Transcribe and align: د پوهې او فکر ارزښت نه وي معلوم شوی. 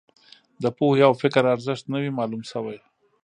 د 0.63 0.65
پوهې 0.77 1.03
او 1.07 1.13
فکر 1.21 1.43
ارزښت 1.53 1.83
نه 1.93 1.97
وي 2.01 2.11
معلوم 2.17 2.41
شوی. 2.51 2.77